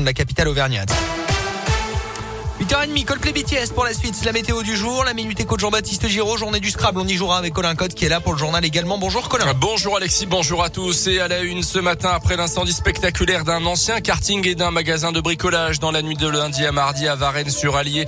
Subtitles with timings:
[0.00, 0.92] de la capitale auvergnate.
[2.70, 4.24] 8h30, Coldplay BTS pour la suite.
[4.24, 5.02] La météo du jour.
[5.02, 6.36] La minute éco de Jean-Baptiste Giraud.
[6.36, 7.00] Journée du Scrabble.
[7.00, 8.96] On y jouera avec Colin Cotte qui est là pour le journal également.
[8.96, 9.52] Bonjour Colin.
[9.54, 11.08] Bonjour Alexis, bonjour à tous.
[11.08, 15.10] Et à la une ce matin, après l'incendie spectaculaire d'un ancien karting et d'un magasin
[15.10, 18.06] de bricolage dans la nuit de lundi à mardi à Varennes-sur-Allier,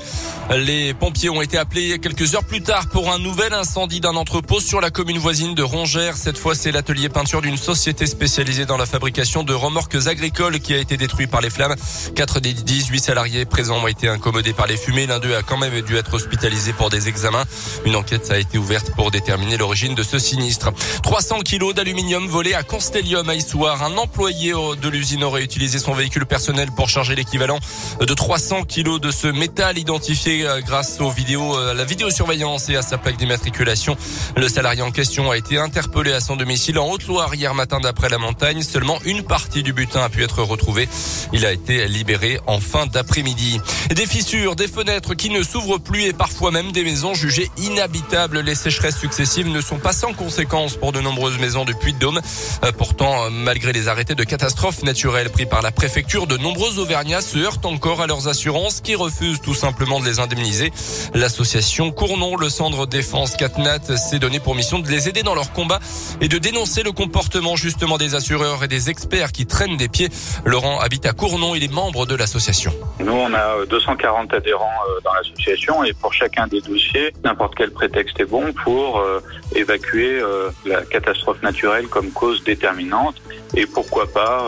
[0.50, 4.60] les pompiers ont été appelés quelques heures plus tard pour un nouvel incendie d'un entrepôt
[4.60, 6.16] sur la commune voisine de Rongères.
[6.16, 10.72] Cette fois, c'est l'atelier peinture d'une société spécialisée dans la fabrication de remorques agricoles qui
[10.72, 11.74] a été détruit par les flammes.
[12.14, 15.06] Quatre des 18 salariés présents ont été incommodés par les fumées.
[15.06, 17.44] L'un d'eux a quand même dû être hospitalisé pour des examens.
[17.84, 20.70] Une enquête a été ouverte pour déterminer l'origine de ce sinistre.
[21.02, 23.82] 300 kilos d'aluminium volé à Constellium à Issoire.
[23.82, 27.58] Un employé de l'usine aurait utilisé son véhicule personnel pour charger l'équivalent
[28.00, 32.68] de 300 kilos de ce métal identifié euh, grâce aux vidéos, euh, à la vidéosurveillance
[32.68, 33.96] et à sa plaque d'immatriculation.
[34.36, 38.08] Le salarié en question a été interpellé à son domicile en Haute-Loire hier matin d'après
[38.08, 38.62] la montagne.
[38.62, 40.88] Seulement une partie du butin a pu être retrouvée.
[41.32, 43.60] Il a été libéré en fin d'après-midi.
[43.94, 48.40] Des fissures des fenêtres qui ne s'ouvrent plus et parfois même des maisons jugées inhabitables.
[48.40, 52.20] Les sécheresses successives ne sont pas sans conséquences pour de nombreuses maisons du Puy-de-Dôme.
[52.64, 57.20] Euh, pourtant, malgré les arrêtés de catastrophes naturelles pris par la préfecture, de nombreux Auvergnats
[57.20, 60.72] se heurtent encore à leurs assurances qui refusent tout simplement de les indemniser.
[61.14, 65.52] L'association Cournon, le centre défense Catnat, s'est donné pour mission de les aider dans leur
[65.52, 65.78] combat
[66.20, 70.08] et de dénoncer le comportement justement des assureurs et des experts qui traînent des pieds.
[70.44, 72.72] Laurent habite à Cournon, il est membre de l'association.
[72.98, 77.70] Nous, on a 240 adhérents euh, dans l'association et pour chacun des dossiers, n'importe quel
[77.70, 79.20] prétexte est bon pour euh,
[79.54, 83.16] évacuer euh, la catastrophe naturelle comme cause déterminante
[83.54, 84.44] et pourquoi pas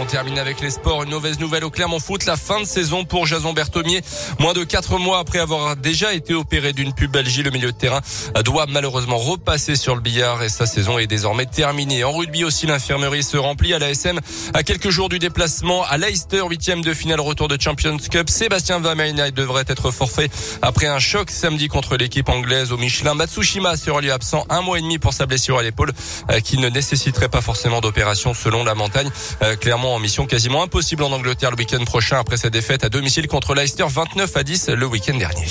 [0.00, 1.02] On termine avec les sports.
[1.02, 2.24] Une mauvaise nouvelle au Clermont Foot.
[2.24, 4.00] La fin de saison pour Jason Berthomier.
[4.38, 8.00] Moins de quatre mois après avoir déjà été opéré d'une pubalgie, le milieu de terrain
[8.42, 12.02] doit malheureusement repasser sur le billard et sa saison est désormais terminée.
[12.02, 14.18] En rugby aussi, l'infirmerie se remplit à la SM
[14.54, 18.30] à quelques jours du déplacement à Leicester, huitième de finale retour de Champions Cup.
[18.30, 20.30] Sébastien Vamaina devrait être forfait
[20.62, 23.12] après un choc samedi contre l'équipe anglaise au Michelin.
[23.12, 25.92] Matsushima sera lui absent un mois et demi pour sa blessure à l'épaule
[26.30, 29.10] euh, qui ne nécessiterait pas forcément d'opération selon la montagne.
[29.42, 32.88] Euh, clairement en mission quasiment impossible en Angleterre le week-end prochain après sa défaite à
[32.88, 35.46] domicile contre Leicester 29 à 10 le week-end dernier.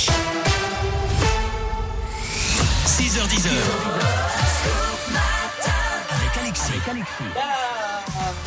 [2.85, 3.47] 6h10.
[6.09, 6.71] Avec Alexis.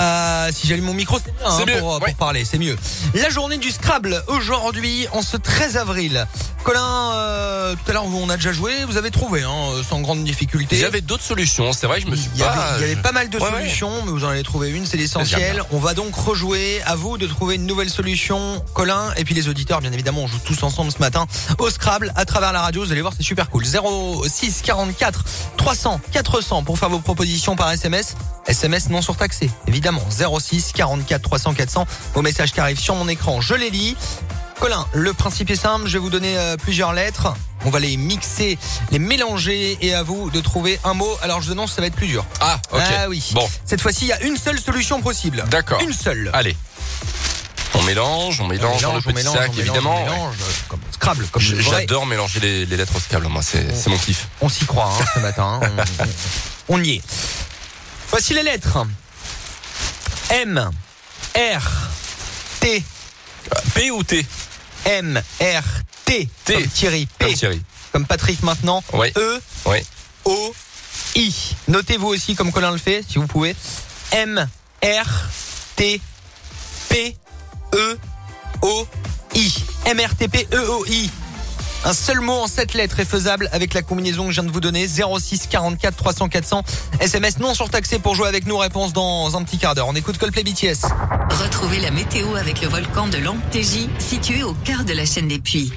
[0.00, 2.14] Euh, si j'allume mon micro, c'est bien hein, mieux, pour, pour ouais.
[2.18, 2.76] parler, c'est mieux.
[3.14, 6.26] La journée du Scrabble, aujourd'hui, en ce 13 avril.
[6.64, 10.22] Colin, euh, tout à l'heure, on a déjà joué, vous avez trouvé, hein, sans grande
[10.22, 10.76] difficulté.
[10.76, 12.50] J'avais d'autres solutions, c'est vrai, je me suis Il y, pas.
[12.50, 13.50] avait, il y avait pas mal de Ouais, ouais.
[13.50, 15.62] solutions, mais vous en avez trouvé une, c'est l'essentiel.
[15.72, 16.80] On va donc rejouer.
[16.86, 20.26] À vous de trouver une nouvelle solution, Colin, et puis les auditeurs, bien évidemment, on
[20.28, 21.26] joue tous ensemble ce matin
[21.58, 22.84] au Scrabble à travers la radio.
[22.84, 23.64] Vous allez voir, c'est super cool.
[23.66, 25.24] 06 44
[25.56, 28.14] 300 400 pour faire vos propositions par SMS.
[28.46, 30.02] SMS non surtaxé, évidemment.
[30.10, 31.86] 06 44 300 400.
[32.14, 33.96] Vos messages qui arrivent sur mon écran, je les lis.
[34.62, 37.34] Colin, le principe est simple, je vais vous donner euh, plusieurs lettres.
[37.64, 38.56] On va les mixer,
[38.92, 41.18] les mélanger et à vous de trouver un mot.
[41.20, 42.24] Alors je annonce, ça va être plus dur.
[42.40, 42.80] Ah, ok.
[42.80, 43.28] Ah oui.
[43.32, 45.42] Bon, Cette fois-ci, il y a une seule solution possible.
[45.50, 45.80] D'accord.
[45.80, 46.30] Une seule.
[46.32, 46.56] allez.
[47.74, 49.96] On mélange, on mélange, dans le petit sac, on mélange, évidemment.
[50.00, 51.42] on mélange, euh, comme Scrabble, comme.
[51.42, 54.28] J'adore mélanger les, les lettres au Scrabble, moi, c'est c'est mon kiff.
[54.42, 55.58] On s'y croit hein, ce matin.
[55.60, 55.84] hein.
[56.68, 57.02] On, on- on y est.
[58.10, 58.78] Voici les lettres.
[60.30, 60.70] M,
[61.34, 61.70] R,
[62.60, 62.84] T,
[63.74, 64.24] P ou T?
[64.86, 65.62] M, R,
[66.04, 66.28] T.
[66.44, 66.54] T.
[66.54, 67.06] Comme Thierry.
[67.18, 67.24] P.
[67.24, 67.62] Comme Thierry.
[67.92, 68.82] Comme Patrick maintenant.
[68.92, 69.12] Ouais.
[69.16, 69.40] E.
[70.24, 70.54] O,
[71.16, 71.34] I.
[71.68, 73.54] Notez-vous aussi comme Colin le fait, si vous pouvez.
[74.12, 74.48] M,
[74.82, 75.28] R,
[75.76, 76.00] T,
[76.88, 77.16] P,
[77.74, 77.96] E,
[78.62, 78.86] O,
[79.34, 79.52] I.
[79.86, 81.10] M, R, T, P, E, O, I.
[81.84, 84.52] Un seul mot en 7 lettres est faisable avec la combinaison que je viens de
[84.52, 86.62] vous donner 06 44 300 400.
[87.00, 88.56] SMS non surtaxé pour jouer avec nous.
[88.56, 89.88] Réponse dans un petit quart d'heure.
[89.88, 90.86] On écoute Coldplay BTS.
[91.30, 95.40] Retrouvez la météo avec le volcan de l'Amptégie, situé au cœur de la chaîne des
[95.40, 95.72] Puys.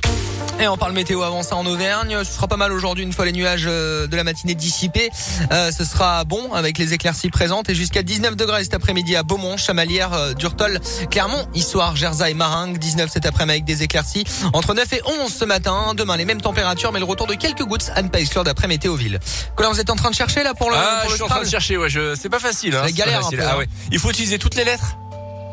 [0.58, 2.18] Et on parle météo avant ça en Auvergne.
[2.24, 5.10] Ce sera pas mal aujourd'hui une fois les nuages euh, de la matinée dissipés.
[5.52, 9.24] Euh, ce sera bon avec les éclaircies présentes et jusqu'à 19 degrés cet après-midi à
[9.24, 10.80] Beaumont, Chamalières, euh, Durtol,
[11.12, 12.78] Clermont, Histoire, Gerza et Maringue.
[12.78, 14.24] 19 cet après-midi avec des éclaircies.
[14.54, 15.94] Entre 9 et 11 ce matin.
[15.94, 18.68] Demain les mêmes températures mais le retour de quelques gouttes à ne pas exclure d'après
[18.70, 19.20] Météoville.
[19.58, 21.24] Colin, vous êtes en train de chercher là pour le Ah, pour je le suis
[21.24, 22.84] en train de chercher, ouais, je, c'est pas facile, hein.
[22.88, 23.40] C'est galère pas un facile.
[23.40, 23.58] peu, Ah hein.
[23.58, 23.68] ouais.
[23.92, 24.96] Il faut utiliser toutes les lettres?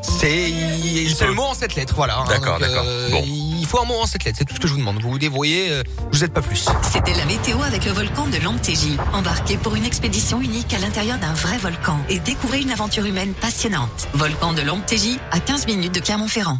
[0.02, 1.32] C'est il peut.
[1.32, 2.18] mot en 7 lettres, voilà.
[2.18, 2.24] hein.
[2.28, 2.84] D'accord, d'accord.
[3.10, 3.22] Bon.
[3.24, 5.00] Il faut un mot en 7 lettres, c'est tout ce que je vous demande.
[5.00, 5.82] Vous vous débrouillez, euh,
[6.12, 6.68] vous êtes pas plus.
[6.92, 8.96] C'était la météo avec le volcan de l'Amptégie.
[9.12, 13.32] Embarquez pour une expédition unique à l'intérieur d'un vrai volcan et découvrez une aventure humaine
[13.34, 14.08] passionnante.
[14.14, 16.58] Volcan de l'Amptégie, à 15 minutes de Clermont-Ferrand.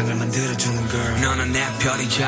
[0.00, 1.20] 세상을 만들어주는 걸.
[1.20, 2.26] 너는 내 별이자